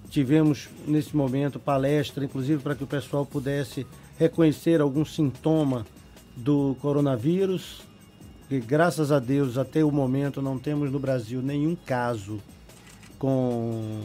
Tivemos 0.08 0.68
nesse 0.86 1.16
momento 1.16 1.58
palestra, 1.58 2.24
inclusive 2.24 2.62
para 2.62 2.74
que 2.74 2.84
o 2.84 2.86
pessoal 2.86 3.26
pudesse 3.26 3.86
reconhecer 4.16 4.80
algum 4.80 5.04
sintoma 5.04 5.84
do 6.36 6.76
coronavírus. 6.80 7.82
E 8.50 8.58
graças 8.60 9.12
a 9.12 9.18
Deus, 9.18 9.58
até 9.58 9.84
o 9.84 9.90
momento, 9.90 10.40
não 10.40 10.58
temos 10.58 10.90
no 10.90 10.98
Brasil 10.98 11.42
nenhum 11.42 11.74
caso 11.74 12.40
com 13.18 14.00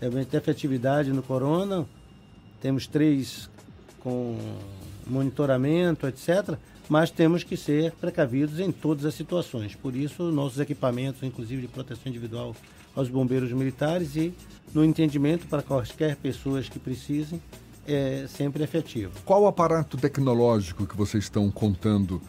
realmente 0.00 0.36
efetividade 0.36 1.12
no 1.12 1.22
corona. 1.22 1.86
Temos 2.60 2.86
três 2.86 3.48
com 4.00 4.38
monitoramento, 5.06 6.06
etc. 6.06 6.56
Mas 6.88 7.10
temos 7.10 7.42
que 7.42 7.56
ser 7.56 7.92
precavidos 7.92 8.60
em 8.60 8.70
todas 8.70 9.04
as 9.04 9.14
situações. 9.14 9.74
Por 9.74 9.96
isso, 9.96 10.30
nossos 10.30 10.60
equipamentos, 10.60 11.22
inclusive 11.22 11.62
de 11.62 11.68
proteção 11.68 12.04
individual 12.06 12.54
aos 12.94 13.08
bombeiros 13.08 13.50
militares 13.52 14.16
e 14.16 14.32
no 14.72 14.84
entendimento 14.84 15.46
para 15.46 15.62
quaisquer 15.62 16.16
pessoas 16.16 16.68
que 16.68 16.78
precisem, 16.78 17.42
é 17.86 18.26
sempre 18.28 18.62
efetivo. 18.62 19.12
Qual 19.24 19.42
o 19.42 19.46
aparato 19.46 19.96
tecnológico 19.96 20.86
que 20.86 20.96
vocês 20.96 21.24
estão 21.24 21.50
contando 21.50 22.20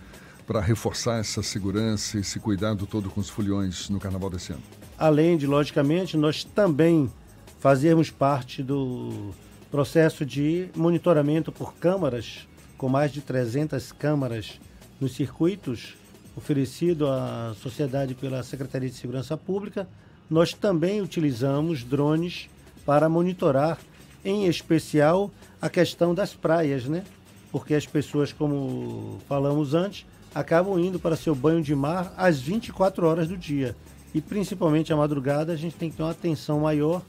para 0.45 0.61
reforçar 0.61 1.19
essa 1.19 1.43
segurança 1.43 2.19
esse 2.19 2.39
cuidado 2.39 2.85
todo 2.85 3.09
com 3.09 3.19
os 3.19 3.29
foliões 3.29 3.89
no 3.89 3.99
carnaval 3.99 4.29
desse 4.29 4.53
ano? 4.53 4.76
Além 4.97 5.37
de, 5.37 5.45
logicamente, 5.45 6.17
nós 6.17 6.43
também 6.43 7.11
fazermos 7.59 8.09
parte 8.09 8.63
do 8.63 9.31
processo 9.69 10.25
de 10.25 10.69
monitoramento 10.75 11.51
por 11.51 11.75
câmaras, 11.75 12.47
com 12.77 12.89
mais 12.89 13.11
de 13.11 13.21
300 13.21 13.91
câmaras 13.91 14.59
nos 14.99 15.13
circuitos 15.13 15.95
oferecido 16.35 17.07
à 17.07 17.55
sociedade 17.61 18.15
pela 18.15 18.41
Secretaria 18.41 18.89
de 18.89 18.95
Segurança 18.95 19.37
Pública, 19.37 19.87
nós 20.29 20.53
também 20.53 21.01
utilizamos 21.01 21.83
drones 21.83 22.49
para 22.85 23.07
monitorar, 23.07 23.77
em 24.25 24.45
especial, 24.45 25.31
a 25.61 25.69
questão 25.69 26.13
das 26.13 26.33
praias, 26.33 26.85
né? 26.85 27.03
Porque 27.51 27.73
as 27.73 27.85
pessoas, 27.85 28.33
como 28.33 29.19
falamos 29.27 29.73
antes, 29.73 30.05
acabam 30.33 30.79
indo 30.79 30.99
para 30.99 31.15
seu 31.15 31.33
banho 31.33 31.61
de 31.61 31.73
mar 31.75 32.13
às 32.17 32.39
24 32.39 33.07
horas 33.07 33.27
do 33.27 33.37
dia 33.37 33.75
e 34.17 34.21
principalmente 34.21 34.91
à 34.91 34.97
madrugada 34.97 35.53
a 35.53 35.55
gente 35.55 35.75
tem 35.75 35.91
que 35.91 35.97
ter 35.97 36.01
uma 36.01 36.09
atenção 36.09 36.61
maior 36.61 37.03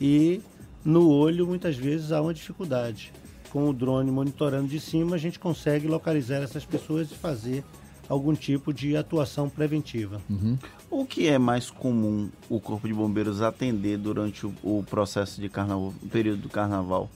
e 0.00 0.40
no 0.84 1.10
olho 1.10 1.44
muitas 1.44 1.74
vezes 1.76 2.12
há 2.12 2.22
uma 2.22 2.32
dificuldade. 2.32 3.12
Com 3.50 3.68
o 3.68 3.72
drone 3.72 4.12
monitorando 4.12 4.68
de 4.68 4.78
cima 4.78 5.16
a 5.16 5.18
gente 5.18 5.40
consegue 5.40 5.88
localizar 5.88 6.40
essas 6.40 6.64
pessoas 6.64 7.10
e 7.10 7.14
fazer 7.14 7.64
algum 8.08 8.32
tipo 8.32 8.72
de 8.72 8.96
atuação 8.96 9.48
preventiva. 9.48 10.20
Uhum. 10.30 10.56
O 10.88 11.04
que 11.04 11.26
é 11.26 11.36
mais 11.36 11.68
comum 11.68 12.30
o 12.48 12.60
Corpo 12.60 12.86
de 12.86 12.94
Bombeiros 12.94 13.42
atender 13.42 13.98
durante 13.98 14.46
o, 14.46 14.54
o 14.62 14.84
processo 14.88 15.40
de 15.40 15.48
carnaval, 15.48 15.92
o 16.00 16.08
período 16.08 16.42
do 16.42 16.48
carnaval? 16.48 17.10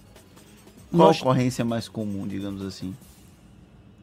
Qual 0.90 1.06
Nós... 1.06 1.18
a 1.18 1.20
ocorrência 1.20 1.64
mais 1.64 1.88
comum, 1.88 2.26
digamos 2.26 2.62
assim? 2.62 2.96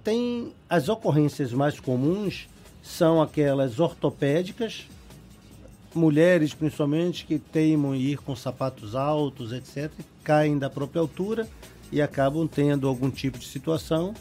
Tem 0.06 0.54
as 0.70 0.88
ocorrências 0.88 1.52
mais 1.52 1.82
comuns 1.82 2.48
são 2.82 3.22
aquelas 3.22 3.80
ortopédicas, 3.80 4.86
mulheres 5.94 6.54
principalmente 6.54 7.26
que 7.26 7.38
teimam 7.38 7.96
em 7.96 8.02
ir 8.02 8.18
com 8.18 8.36
sapatos 8.36 8.96
altos, 8.96 9.52
etc., 9.52 9.92
caem 10.24 10.58
da 10.58 10.70
própria 10.70 11.02
altura 11.02 11.48
e 11.92 12.02
acabam 12.02 12.48
tendo 12.48 12.88
algum 12.88 13.10
tipo 13.10 13.38
de 13.38 13.46
situação. 13.46 14.14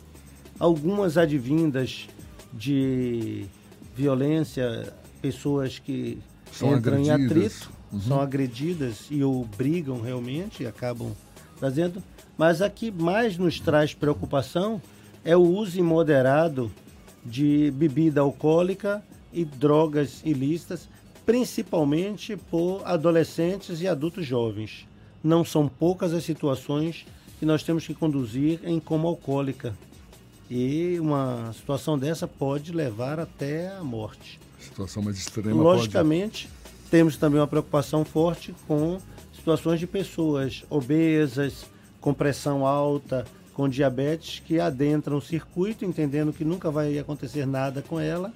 Algumas 0.58 1.16
advindas 1.16 2.08
de 2.52 3.46
violência, 3.94 4.92
pessoas 5.20 5.78
que 5.78 6.18
são 6.52 6.76
entram 6.76 6.94
agredidas. 6.94 7.20
em 7.20 7.26
atrito, 7.26 7.72
uhum. 7.92 8.00
são 8.00 8.20
agredidas 8.20 9.06
e 9.10 9.24
obrigam 9.24 10.00
realmente, 10.00 10.62
e 10.62 10.66
acabam 10.66 11.12
trazendo. 11.58 12.02
Mas 12.36 12.60
a 12.60 12.68
que 12.68 12.90
mais 12.90 13.38
nos 13.38 13.58
traz 13.60 13.94
preocupação 13.94 14.80
é 15.24 15.36
o 15.36 15.40
uso 15.40 15.78
imoderado 15.78 16.70
de 17.24 17.70
bebida 17.70 18.20
alcoólica 18.20 19.02
e 19.32 19.44
drogas 19.44 20.20
ilícitas 20.24 20.88
principalmente 21.24 22.36
por 22.36 22.82
adolescentes 22.84 23.80
e 23.80 23.88
adultos 23.88 24.26
jovens. 24.26 24.86
Não 25.22 25.44
são 25.44 25.68
poucas 25.68 26.12
as 26.12 26.24
situações 26.24 27.06
que 27.38 27.46
nós 27.46 27.62
temos 27.62 27.86
que 27.86 27.94
conduzir 27.94 28.60
em 28.64 28.80
coma 28.80 29.08
alcoólica. 29.08 29.74
E 30.50 30.98
uma 31.00 31.52
situação 31.54 31.98
dessa 31.98 32.26
pode 32.26 32.72
levar 32.72 33.18
até 33.18 33.74
a 33.74 33.82
morte. 33.82 34.38
Situação 34.60 35.02
mais 35.02 35.16
extrema. 35.16 35.62
Logicamente, 35.62 36.48
pode... 36.48 36.90
temos 36.90 37.16
também 37.16 37.40
uma 37.40 37.46
preocupação 37.46 38.04
forte 38.04 38.54
com 38.66 38.98
situações 39.34 39.80
de 39.80 39.86
pessoas 39.86 40.64
obesas, 40.68 41.66
com 42.00 42.12
pressão 42.12 42.66
alta, 42.66 43.24
com 43.54 43.68
diabetes, 43.68 44.40
que 44.44 44.60
adentram 44.60 45.16
o 45.16 45.22
circuito, 45.22 45.84
entendendo 45.84 46.32
que 46.32 46.44
nunca 46.44 46.70
vai 46.70 46.98
acontecer 46.98 47.46
nada 47.46 47.82
com 47.82 47.98
ela 47.98 48.32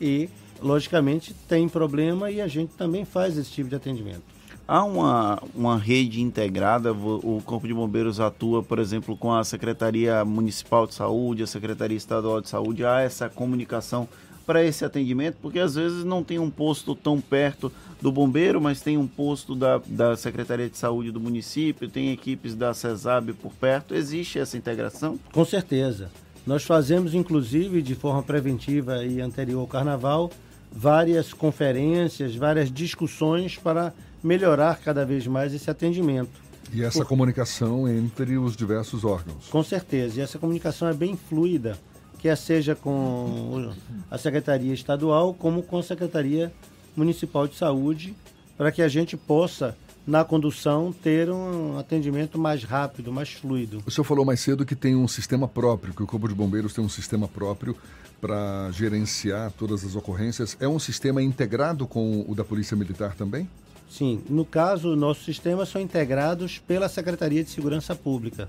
e 0.00 0.28
logicamente 0.62 1.34
tem 1.48 1.68
problema 1.68 2.30
e 2.30 2.40
a 2.40 2.48
gente 2.48 2.72
também 2.74 3.04
faz 3.04 3.36
esse 3.36 3.50
tipo 3.50 3.68
de 3.68 3.76
atendimento. 3.76 4.22
Há 4.66 4.84
uma, 4.84 5.42
uma 5.52 5.76
rede 5.76 6.20
integrada, 6.20 6.92
o 6.92 7.42
Corpo 7.44 7.66
de 7.66 7.74
Bombeiros 7.74 8.20
atua, 8.20 8.62
por 8.62 8.78
exemplo, 8.78 9.16
com 9.16 9.32
a 9.32 9.42
Secretaria 9.42 10.24
Municipal 10.24 10.86
de 10.86 10.94
Saúde, 10.94 11.42
a 11.42 11.46
Secretaria 11.46 11.96
Estadual 11.96 12.40
de 12.40 12.48
Saúde, 12.48 12.84
há 12.84 13.00
essa 13.00 13.28
comunicação 13.28 14.08
para 14.46 14.64
esse 14.64 14.84
atendimento, 14.84 15.38
porque 15.42 15.58
às 15.58 15.74
vezes 15.74 16.04
não 16.04 16.22
tem 16.22 16.38
um 16.38 16.50
posto 16.50 16.94
tão 16.94 17.20
perto 17.20 17.70
do 18.00 18.10
bombeiro, 18.10 18.60
mas 18.60 18.80
tem 18.80 18.96
um 18.96 19.06
posto 19.06 19.54
da, 19.54 19.80
da 19.86 20.16
Secretaria 20.16 20.68
de 20.68 20.76
Saúde 20.76 21.10
do 21.10 21.20
município, 21.20 21.88
tem 21.88 22.12
equipes 22.12 22.54
da 22.54 22.72
CESAB 22.72 23.32
por 23.34 23.52
perto, 23.52 23.94
existe 23.94 24.38
essa 24.38 24.56
integração? 24.56 25.18
Com 25.32 25.44
certeza. 25.44 26.10
Nós 26.46 26.64
fazemos, 26.64 27.14
inclusive, 27.14 27.82
de 27.82 27.94
forma 27.94 28.22
preventiva 28.22 29.04
e 29.04 29.20
anterior 29.20 29.60
ao 29.60 29.66
carnaval, 29.66 30.30
várias 30.72 31.32
conferências, 31.32 32.34
várias 32.34 32.70
discussões 32.70 33.56
para 33.56 33.92
melhorar 34.22 34.78
cada 34.78 35.04
vez 35.04 35.26
mais 35.26 35.52
esse 35.52 35.70
atendimento. 35.70 36.30
E 36.72 36.82
essa 36.82 37.00
Por... 37.00 37.08
comunicação 37.08 37.88
entre 37.88 38.38
os 38.38 38.56
diversos 38.56 39.04
órgãos. 39.04 39.48
Com 39.48 39.62
certeza, 39.62 40.20
e 40.20 40.22
essa 40.22 40.38
comunicação 40.38 40.88
é 40.88 40.94
bem 40.94 41.16
fluida, 41.16 41.76
quer 42.18 42.36
seja 42.36 42.74
com 42.74 43.72
a 44.10 44.18
Secretaria 44.18 44.72
Estadual 44.72 45.34
como 45.34 45.62
com 45.62 45.78
a 45.78 45.82
Secretaria 45.82 46.52
Municipal 46.94 47.48
de 47.48 47.56
Saúde, 47.56 48.14
para 48.56 48.70
que 48.70 48.82
a 48.82 48.88
gente 48.88 49.16
possa 49.16 49.76
na 50.10 50.24
condução, 50.24 50.92
ter 50.92 51.30
um 51.30 51.78
atendimento 51.78 52.36
mais 52.36 52.64
rápido, 52.64 53.12
mais 53.12 53.32
fluido. 53.32 53.80
O 53.86 53.90
senhor 53.92 54.04
falou 54.04 54.24
mais 54.24 54.40
cedo 54.40 54.66
que 54.66 54.74
tem 54.74 54.96
um 54.96 55.06
sistema 55.06 55.46
próprio, 55.46 55.94
que 55.94 56.02
o 56.02 56.06
Corpo 56.06 56.28
de 56.28 56.34
Bombeiros 56.34 56.74
tem 56.74 56.84
um 56.84 56.88
sistema 56.88 57.28
próprio 57.28 57.76
para 58.20 58.70
gerenciar 58.72 59.52
todas 59.52 59.84
as 59.84 59.94
ocorrências. 59.94 60.56
É 60.58 60.66
um 60.66 60.80
sistema 60.80 61.22
integrado 61.22 61.86
com 61.86 62.24
o 62.26 62.34
da 62.34 62.44
Polícia 62.44 62.76
Militar 62.76 63.14
também? 63.14 63.48
Sim, 63.88 64.20
no 64.28 64.44
caso, 64.44 64.96
nossos 64.96 65.24
sistemas 65.24 65.68
são 65.68 65.80
integrados 65.80 66.58
pela 66.58 66.88
Secretaria 66.88 67.44
de 67.44 67.50
Segurança 67.50 67.94
Pública. 67.94 68.48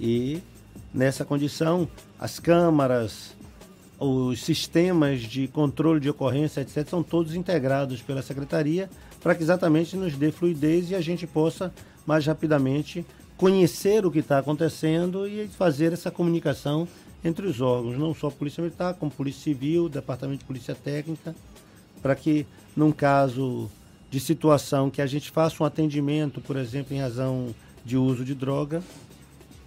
E 0.00 0.42
nessa 0.92 1.24
condição, 1.24 1.88
as 2.18 2.40
câmaras, 2.40 3.32
os 4.00 4.42
sistemas 4.42 5.20
de 5.20 5.46
controle 5.46 6.00
de 6.00 6.08
ocorrência, 6.08 6.62
etc., 6.62 6.88
são 6.88 7.02
todos 7.02 7.34
integrados 7.34 8.00
pela 8.00 8.22
Secretaria 8.22 8.88
para 9.20 9.34
que 9.34 9.42
exatamente 9.42 9.94
nos 9.94 10.16
dê 10.16 10.32
fluidez 10.32 10.90
e 10.90 10.94
a 10.94 11.00
gente 11.02 11.26
possa 11.26 11.72
mais 12.06 12.26
rapidamente 12.26 13.04
conhecer 13.36 14.06
o 14.06 14.10
que 14.10 14.20
está 14.20 14.38
acontecendo 14.38 15.28
e 15.28 15.46
fazer 15.48 15.92
essa 15.92 16.10
comunicação 16.10 16.88
entre 17.22 17.46
os 17.46 17.60
órgãos, 17.60 17.98
não 17.98 18.14
só 18.14 18.30
Polícia 18.30 18.62
Militar, 18.62 18.94
como 18.94 19.10
Polícia 19.10 19.42
Civil, 19.42 19.90
Departamento 19.90 20.40
de 20.40 20.44
Polícia 20.46 20.74
Técnica, 20.74 21.34
para 22.00 22.14
que, 22.14 22.46
num 22.74 22.90
caso 22.90 23.70
de 24.10 24.18
situação 24.18 24.90
que 24.90 25.02
a 25.02 25.06
gente 25.06 25.30
faça 25.30 25.62
um 25.62 25.66
atendimento, 25.66 26.40
por 26.40 26.56
exemplo, 26.56 26.96
em 26.96 27.00
razão 27.00 27.54
de 27.84 27.98
uso 27.98 28.24
de 28.24 28.34
droga, 28.34 28.82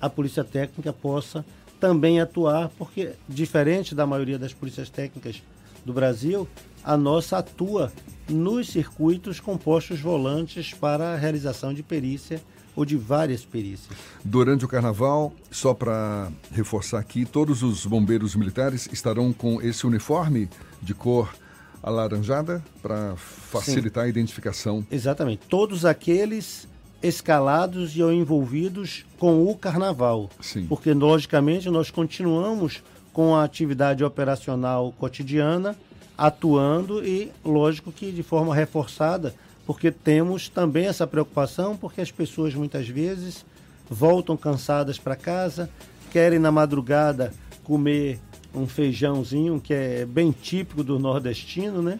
a 0.01 0.09
Polícia 0.09 0.43
Técnica 0.43 0.91
possa 0.91 1.45
também 1.83 2.21
atuar, 2.21 2.69
porque, 2.77 3.11
diferente 3.27 3.93
da 3.93 4.07
maioria 4.07 4.39
das 4.39 4.53
polícias 4.53 4.89
técnicas 4.89 5.43
do 5.83 5.91
Brasil, 5.91 6.47
a 6.81 6.95
nossa 6.95 7.39
atua 7.39 7.91
nos 8.29 8.69
circuitos 8.69 9.41
com 9.41 9.57
postos 9.57 9.99
volantes 9.99 10.73
para 10.73 11.13
a 11.13 11.17
realização 11.17 11.73
de 11.73 11.83
perícia 11.83 12.41
ou 12.73 12.85
de 12.85 12.95
várias 12.95 13.43
perícias. 13.43 13.97
Durante 14.23 14.63
o 14.63 14.67
carnaval, 14.69 15.33
só 15.51 15.73
para 15.73 16.31
reforçar 16.53 16.99
aqui, 16.99 17.25
todos 17.25 17.61
os 17.61 17.85
bombeiros 17.85 18.33
militares 18.33 18.87
estarão 18.93 19.33
com 19.33 19.61
esse 19.61 19.85
uniforme 19.85 20.47
de 20.81 20.93
cor 20.93 21.35
alaranjada 21.83 22.63
para 22.81 23.17
facilitar 23.17 24.03
Sim. 24.03 24.07
a 24.07 24.09
identificação. 24.09 24.87
Exatamente. 24.89 25.41
Todos 25.49 25.83
aqueles 25.83 26.65
escalados 27.03 27.95
e 27.95 28.01
ou 28.01 28.11
envolvidos 28.11 29.05
com 29.19 29.45
o 29.45 29.55
carnaval. 29.55 30.29
Sim. 30.41 30.65
Porque, 30.65 30.93
logicamente, 30.93 31.69
nós 31.69 31.91
continuamos 31.91 32.81
com 33.11 33.35
a 33.35 33.43
atividade 33.43 34.03
operacional 34.03 34.91
cotidiana, 34.97 35.75
atuando 36.17 37.05
e, 37.05 37.31
lógico 37.43 37.91
que 37.91 38.11
de 38.11 38.23
forma 38.23 38.55
reforçada, 38.55 39.35
porque 39.65 39.91
temos 39.91 40.49
também 40.49 40.87
essa 40.87 41.05
preocupação, 41.05 41.75
porque 41.75 42.01
as 42.01 42.11
pessoas 42.11 42.55
muitas 42.55 42.87
vezes 42.87 43.45
voltam 43.89 44.35
cansadas 44.35 44.97
para 44.97 45.15
casa, 45.15 45.69
querem 46.11 46.39
na 46.39 46.51
madrugada 46.51 47.33
comer 47.63 48.19
um 48.53 48.67
feijãozinho 48.67 49.59
que 49.59 49.73
é 49.73 50.05
bem 50.05 50.31
típico 50.31 50.83
do 50.83 50.99
nordestino, 50.99 51.81
né? 51.81 51.99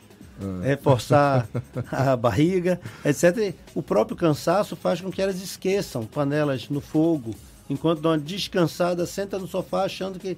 É. 0.63 0.68
Reforçar 0.70 1.48
a 1.92 2.16
barriga, 2.16 2.80
etc. 3.06 3.54
O 3.75 3.84
próprio 3.84 4.18
cansaço 4.18 4.75
faz 4.75 5.00
com 5.00 5.12
que 5.12 5.22
elas 5.22 5.42
esqueçam 5.42 6.06
panelas 6.06 6.70
no 6.70 6.82
fogo, 6.82 7.36
enquanto 7.70 8.02
dão 8.02 8.12
uma 8.12 8.18
descansada, 8.18 9.06
senta 9.06 9.38
no 9.38 9.48
sofá 9.48 9.84
achando 9.84 10.20
que 10.20 10.38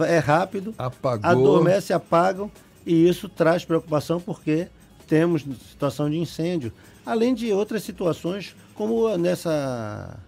é 0.00 0.18
rápido, 0.18 0.74
Apagou. 0.78 1.30
adormece, 1.30 1.92
apagam, 1.92 2.50
e 2.86 3.08
isso 3.08 3.28
traz 3.28 3.64
preocupação 3.64 4.20
porque 4.20 4.68
temos 5.06 5.42
situação 5.68 6.08
de 6.08 6.16
incêndio, 6.16 6.72
além 7.04 7.34
de 7.34 7.52
outras 7.52 7.82
situações, 7.82 8.56
como 8.74 9.16
nessa 9.18 10.18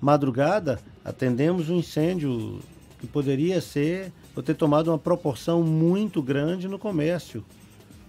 madrugada 0.00 0.78
atendemos 1.04 1.70
um 1.70 1.76
incêndio 1.76 2.60
que 2.98 3.06
poderia 3.06 3.60
ser 3.60 4.12
ou 4.34 4.42
ter 4.42 4.54
tomado 4.54 4.88
uma 4.88 4.98
proporção 4.98 5.62
muito 5.62 6.20
grande 6.20 6.68
no 6.68 6.78
comércio 6.78 7.44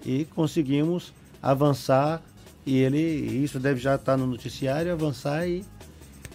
e 0.05 0.25
conseguimos 0.25 1.13
avançar 1.41 2.21
e 2.65 2.77
ele 2.77 2.99
isso 2.99 3.59
deve 3.59 3.79
já 3.79 3.95
estar 3.95 4.17
no 4.17 4.27
noticiário 4.27 4.91
avançar 4.91 5.47
e 5.47 5.63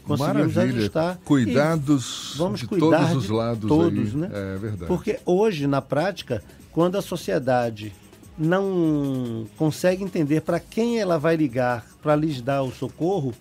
conseguimos 0.04 0.54
Maravilha. 0.54 0.78
ajustar 0.78 1.18
cuidados 1.24 2.34
vamos 2.36 2.60
de 2.60 2.66
cuidar 2.66 3.08
todos 3.08 3.24
os 3.24 3.30
lados 3.30 3.68
todos 3.68 4.14
aí. 4.14 4.20
né 4.20 4.30
é 4.32 4.58
verdade 4.58 4.86
porque 4.86 5.20
hoje 5.24 5.66
na 5.66 5.82
prática 5.82 6.42
quando 6.72 6.96
a 6.96 7.02
sociedade 7.02 7.92
não 8.36 9.46
consegue 9.56 10.02
entender 10.02 10.40
para 10.40 10.58
quem 10.58 10.98
ela 10.98 11.18
vai 11.18 11.36
ligar 11.36 11.86
para 12.02 12.16
lhes 12.16 12.40
dar 12.40 12.62
o 12.62 12.72
socorro, 12.72 13.34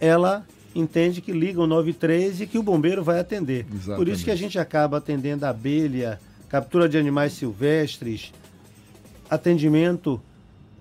ela 0.00 0.46
entende 0.74 1.20
que 1.20 1.32
liga 1.32 1.60
o 1.60 1.66
93 1.66 2.42
e 2.42 2.46
que 2.46 2.58
o 2.58 2.62
bombeiro 2.62 3.02
vai 3.02 3.18
atender. 3.18 3.66
Exatamente. 3.72 3.96
Por 3.96 4.08
isso 4.08 4.24
que 4.24 4.30
a 4.30 4.36
gente 4.36 4.58
acaba 4.58 4.98
atendendo 4.98 5.44
a 5.44 5.50
abelha, 5.50 6.20
captura 6.48 6.88
de 6.88 6.96
animais 6.98 7.32
silvestres, 7.32 8.32
atendimento 9.28 10.20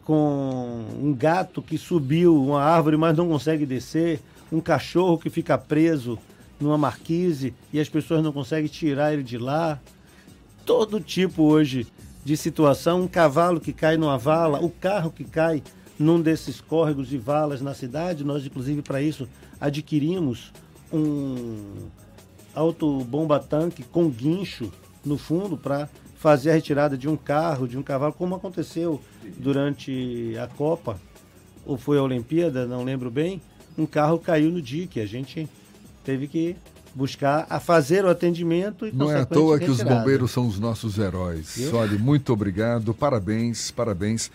com 0.03 0.85
um 1.01 1.13
gato 1.13 1.61
que 1.61 1.77
subiu 1.77 2.41
uma 2.41 2.61
árvore, 2.61 2.95
mas 2.95 3.17
não 3.17 3.27
consegue 3.27 3.65
descer, 3.65 4.21
um 4.51 4.61
cachorro 4.61 5.17
que 5.17 5.29
fica 5.29 5.57
preso 5.57 6.19
numa 6.59 6.77
marquise 6.77 7.53
e 7.73 7.79
as 7.79 7.89
pessoas 7.89 8.23
não 8.23 8.31
conseguem 8.31 8.69
tirar 8.69 9.13
ele 9.13 9.23
de 9.23 9.37
lá. 9.37 9.79
Todo 10.65 11.01
tipo 11.01 11.43
hoje 11.43 11.87
de 12.23 12.37
situação, 12.37 13.03
um 13.03 13.07
cavalo 13.07 13.59
que 13.59 13.73
cai 13.73 13.97
numa 13.97 14.17
vala, 14.17 14.59
o 14.63 14.69
carro 14.69 15.11
que 15.11 15.23
cai 15.23 15.61
num 15.97 16.21
desses 16.21 16.59
córregos 16.59 17.13
e 17.13 17.17
valas 17.17 17.61
na 17.61 17.73
cidade. 17.73 18.23
Nós, 18.23 18.45
inclusive, 18.45 18.81
para 18.81 19.01
isso, 19.01 19.27
adquirimos 19.59 20.51
um 20.91 21.87
autobomba-tanque 22.53 23.83
com 23.83 24.09
guincho 24.09 24.71
no 25.03 25.17
fundo 25.17 25.57
para 25.57 25.89
fazer 26.25 26.49
a 26.49 26.53
retirada 26.55 26.97
de 26.97 27.07
um 27.07 27.15
carro, 27.15 27.67
de 27.67 27.77
um 27.77 27.83
cavalo, 27.83 28.11
como 28.11 28.33
aconteceu 28.33 28.99
durante 29.37 30.35
a 30.41 30.47
Copa, 30.47 30.99
ou 31.63 31.77
foi 31.77 31.99
a 31.99 32.01
Olimpíada, 32.01 32.65
não 32.65 32.83
lembro 32.83 33.11
bem, 33.11 33.39
um 33.77 33.85
carro 33.85 34.17
caiu 34.17 34.49
no 34.49 34.59
dique. 34.59 34.99
A 34.99 35.05
gente 35.05 35.47
teve 36.03 36.27
que 36.27 36.55
buscar 36.95 37.45
a 37.47 37.59
fazer 37.59 38.05
o 38.05 38.09
atendimento 38.09 38.87
e 38.87 38.91
Não 38.91 39.11
é 39.11 39.19
à 39.19 39.25
toa 39.25 39.59
que 39.59 39.69
os 39.69 39.83
bombeiros 39.83 40.31
são 40.31 40.47
os 40.47 40.57
nossos 40.57 40.97
heróis. 40.97 41.59
Eu? 41.59 41.75
Olha, 41.75 41.95
muito 41.99 42.33
obrigado, 42.33 42.91
parabéns, 42.91 43.69
parabéns. 43.69 44.31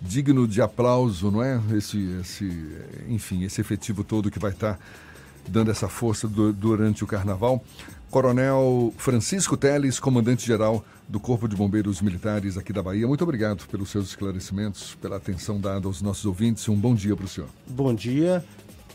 Digno 0.00 0.48
de 0.48 0.62
aplauso, 0.62 1.30
não 1.30 1.42
é? 1.42 1.60
Esse, 1.76 1.98
esse, 2.22 2.68
enfim, 3.06 3.44
esse 3.44 3.60
efetivo 3.60 4.02
todo 4.02 4.30
que 4.30 4.38
vai 4.38 4.52
estar 4.52 4.80
dando 5.48 5.70
essa 5.70 5.88
força 5.88 6.28
do, 6.28 6.52
durante 6.52 7.02
o 7.04 7.06
carnaval. 7.06 7.62
Coronel 8.10 8.92
Francisco 8.96 9.56
Teles, 9.56 10.00
comandante-geral 10.00 10.84
do 11.06 11.20
Corpo 11.20 11.46
de 11.48 11.54
Bombeiros 11.54 12.00
Militares 12.00 12.56
aqui 12.56 12.72
da 12.72 12.82
Bahia. 12.82 13.06
Muito 13.06 13.22
obrigado 13.22 13.66
pelos 13.66 13.90
seus 13.90 14.08
esclarecimentos, 14.08 14.94
pela 14.94 15.16
atenção 15.16 15.60
dada 15.60 15.86
aos 15.86 16.00
nossos 16.00 16.24
ouvintes. 16.24 16.68
Um 16.68 16.76
bom 16.76 16.94
dia 16.94 17.14
para 17.14 17.24
o 17.24 17.28
senhor. 17.28 17.48
Bom 17.66 17.94
dia. 17.94 18.44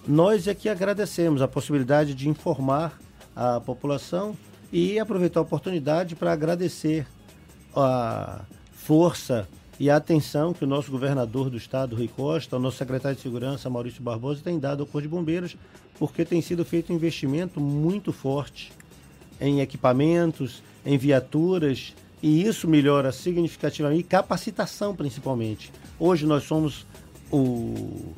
Nós 0.07 0.47
é 0.47 0.53
que 0.53 0.67
agradecemos 0.67 1.41
a 1.41 1.47
possibilidade 1.47 2.13
de 2.13 2.27
informar 2.27 2.99
a 3.35 3.59
população 3.59 4.35
e 4.71 4.99
aproveitar 4.99 5.39
a 5.39 5.43
oportunidade 5.43 6.15
para 6.15 6.31
agradecer 6.31 7.07
a 7.75 8.41
força 8.71 9.47
e 9.83 9.89
a 9.89 9.97
atenção 9.97 10.53
que 10.53 10.63
o 10.63 10.67
nosso 10.67 10.89
governador 10.89 11.49
do 11.49 11.57
estado, 11.57 11.93
Rui 11.93 12.07
Costa, 12.07 12.55
o 12.55 12.59
nosso 12.59 12.77
secretário 12.77 13.17
de 13.17 13.21
Segurança, 13.21 13.69
Maurício 13.69 14.01
Barbosa, 14.01 14.39
tem 14.41 14.57
dado 14.57 14.79
ao 14.79 14.85
Corpo 14.85 15.01
de 15.01 15.09
Bombeiros, 15.09 15.57
porque 15.99 16.23
tem 16.23 16.41
sido 16.41 16.63
feito 16.63 16.93
um 16.93 16.95
investimento 16.95 17.59
muito 17.59 18.13
forte 18.13 18.71
em 19.41 19.59
equipamentos, 19.59 20.63
em 20.85 20.97
viaturas, 20.97 21.93
e 22.21 22.43
isso 22.43 22.65
melhora 22.65 23.11
significativamente, 23.11 24.03
capacitação 24.03 24.95
principalmente. 24.95 25.69
Hoje 25.99 26.25
nós 26.25 26.45
somos 26.45 26.85
o 27.29 28.13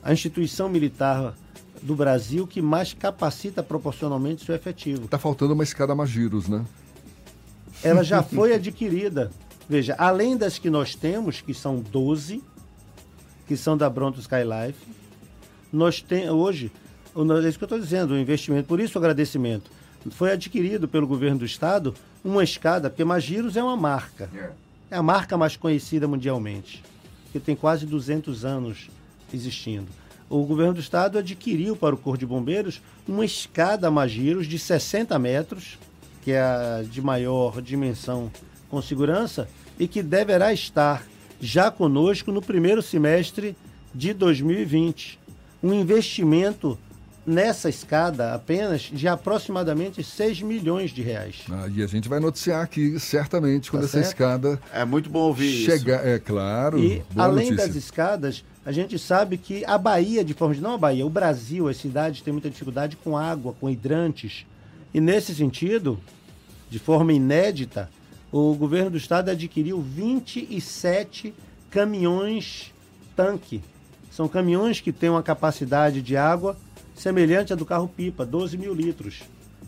a 0.00 0.12
instituição 0.12 0.68
militar 0.68 1.34
do 1.82 1.96
Brasil 1.96 2.46
que 2.46 2.62
mais 2.62 2.94
capacita 2.94 3.60
proporcionalmente 3.60 4.44
seu 4.44 4.54
efetivo. 4.54 5.06
Está 5.06 5.18
faltando 5.18 5.52
uma 5.52 5.64
escada 5.64 5.96
Magiros, 5.96 6.46
né? 6.46 6.64
Ela 7.82 8.04
já 8.04 8.22
foi 8.22 8.54
adquirida. 8.54 9.32
Veja, 9.68 9.94
além 9.98 10.36
das 10.36 10.58
que 10.58 10.70
nós 10.70 10.94
temos, 10.94 11.40
que 11.40 11.52
são 11.52 11.80
12, 11.80 12.42
que 13.46 13.56
são 13.56 13.76
da 13.76 13.90
Bronto 13.90 14.18
Skylife, 14.18 14.86
nós 15.70 16.00
temos 16.00 16.30
hoje, 16.30 16.72
é 17.14 17.48
isso 17.48 17.58
que 17.58 17.64
eu 17.64 17.66
estou 17.66 17.78
dizendo, 17.78 18.14
o 18.14 18.18
investimento, 18.18 18.66
por 18.66 18.80
isso 18.80 18.98
o 18.98 19.00
agradecimento. 19.00 19.70
Foi 20.10 20.32
adquirido 20.32 20.88
pelo 20.88 21.06
governo 21.06 21.40
do 21.40 21.44
estado 21.44 21.94
uma 22.24 22.42
escada, 22.42 22.88
porque 22.88 23.04
Magiros 23.04 23.56
é 23.56 23.62
uma 23.62 23.76
marca. 23.76 24.30
É, 24.34 24.50
é 24.92 24.96
a 24.96 25.02
marca 25.02 25.36
mais 25.36 25.54
conhecida 25.54 26.08
mundialmente, 26.08 26.82
que 27.30 27.38
tem 27.38 27.54
quase 27.54 27.84
200 27.84 28.46
anos 28.46 28.88
existindo. 29.34 29.88
O 30.30 30.44
governo 30.44 30.74
do 30.74 30.80
estado 30.80 31.18
adquiriu 31.18 31.76
para 31.76 31.94
o 31.94 31.98
Corpo 31.98 32.18
de 32.18 32.26
Bombeiros 32.26 32.80
uma 33.06 33.24
escada 33.24 33.90
Magiros 33.90 34.46
de 34.46 34.58
60 34.58 35.18
metros, 35.18 35.78
que 36.22 36.32
é 36.32 36.40
a 36.40 36.84
de 36.88 37.02
maior 37.02 37.60
dimensão 37.60 38.30
com 38.70 38.80
segurança, 38.82 39.48
e 39.78 39.86
que 39.88 40.02
deverá 40.02 40.52
estar 40.52 41.04
já 41.40 41.70
conosco 41.70 42.32
no 42.32 42.42
primeiro 42.42 42.82
semestre 42.82 43.56
de 43.94 44.12
2020. 44.12 45.18
um 45.60 45.74
investimento 45.74 46.78
nessa 47.28 47.68
escada 47.68 48.32
apenas 48.32 48.82
de 48.82 49.06
aproximadamente 49.06 50.02
6 50.02 50.40
milhões 50.40 50.90
de 50.90 51.02
reais. 51.02 51.42
Ah, 51.50 51.68
e 51.70 51.82
a 51.82 51.86
gente 51.86 52.08
vai 52.08 52.18
noticiar 52.18 52.62
aqui, 52.62 52.98
certamente, 52.98 53.70
quando 53.70 53.82
tá 53.82 53.88
essa 53.88 54.00
escada. 54.00 54.58
É 54.72 54.84
muito 54.84 55.10
bom 55.10 55.20
ouvir 55.20 55.64
chegar, 55.64 56.00
isso. 56.00 56.08
É 56.08 56.18
claro. 56.18 56.78
E 56.78 57.02
além 57.14 57.50
notícia. 57.50 57.66
das 57.66 57.76
escadas, 57.76 58.44
a 58.64 58.72
gente 58.72 58.98
sabe 58.98 59.36
que 59.36 59.64
a 59.66 59.76
Bahia, 59.76 60.24
de 60.24 60.32
forma 60.32 60.54
de 60.54 60.60
não 60.60 60.74
a 60.74 60.78
Bahia, 60.78 61.04
o 61.04 61.10
Brasil, 61.10 61.68
as 61.68 61.76
cidades 61.76 62.22
têm 62.22 62.32
muita 62.32 62.48
dificuldade 62.48 62.96
com 62.96 63.16
água, 63.16 63.54
com 63.60 63.68
hidrantes. 63.68 64.46
E 64.94 65.00
nesse 65.00 65.34
sentido, 65.34 65.98
de 66.70 66.78
forma 66.78 67.12
inédita, 67.12 67.90
o 68.30 68.54
governo 68.54 68.90
do 68.90 68.96
estado 68.96 69.30
adquiriu 69.30 69.80
27 69.80 71.34
caminhões 71.70 72.72
tanque. 73.16 73.62
São 74.10 74.28
caminhões 74.28 74.80
que 74.80 74.92
têm 74.92 75.10
uma 75.10 75.22
capacidade 75.22 76.02
de 76.02 76.16
água 76.16 76.56
semelhante 76.94 77.52
à 77.52 77.56
do 77.56 77.64
carro-pipa, 77.64 78.26
12 78.26 78.56
mil 78.58 78.74
litros. 78.74 79.22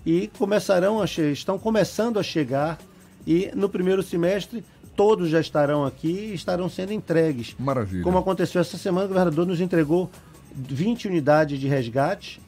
E 0.04 0.28
começarão 0.38 1.00
a 1.00 1.04
estão 1.04 1.58
começando 1.58 2.18
a 2.18 2.22
chegar 2.22 2.78
e 3.26 3.50
no 3.54 3.68
primeiro 3.68 4.02
semestre 4.02 4.64
todos 4.96 5.28
já 5.28 5.40
estarão 5.40 5.84
aqui 5.84 6.08
e 6.08 6.34
estarão 6.34 6.68
sendo 6.68 6.92
entregues. 6.92 7.54
Maravilha. 7.58 8.02
Como 8.02 8.18
aconteceu 8.18 8.60
essa 8.60 8.76
semana, 8.76 9.06
o 9.06 9.08
governador 9.08 9.46
nos 9.46 9.60
entregou 9.60 10.10
20 10.54 11.08
unidades 11.08 11.58
de 11.58 11.68
resgate 11.68 12.40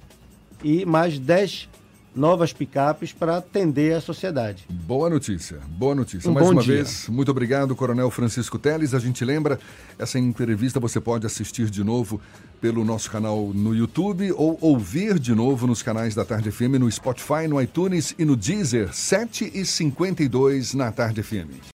e 0.63 0.85
mais 0.85 1.19
10 1.19 1.69
novas 2.15 2.53
picapes 2.53 3.13
para 3.13 3.39
atender 3.39 3.95
a 3.95 4.01
sociedade. 4.01 4.65
Boa 4.69 5.09
notícia, 5.09 5.59
boa 5.69 5.95
notícia. 5.95 6.31
Um 6.31 6.35
Mais 6.35 6.49
uma 6.49 6.63
dia. 6.63 6.77
vez, 6.77 7.09
muito 7.09 7.31
obrigado, 7.31 7.75
Coronel 7.75 8.11
Francisco 8.11 8.59
Teles. 8.59 8.95
A 8.95 8.99
gente 8.99 9.25
lembra, 9.25 9.59
essa 9.99 10.19
entrevista 10.19 10.79
você 10.79 11.01
pode 11.01 11.27
assistir 11.27 11.71
de 11.71 11.83
novo 11.83 12.21
pelo 12.61 12.85
nosso 12.85 13.11
canal 13.11 13.53
no 13.55 13.75
YouTube 13.75 14.33
ou 14.33 14.59
ouvir 14.61 15.19
de 15.19 15.35
novo 15.35 15.67
nos 15.67 15.83
canais 15.83 16.15
da 16.15 16.25
Tarde 16.25 16.51
FM, 16.51 16.79
no 16.79 16.91
Spotify, 16.91 17.49
no 17.49 17.61
iTunes 17.61 18.15
e 18.19 18.25
no 18.25 18.37
Deezer, 18.37 18.95
7 18.95 19.51
e 19.55 19.65
52 19.65 20.75
na 20.75 20.93
Tarde 20.93 21.23
FM. 21.23 21.72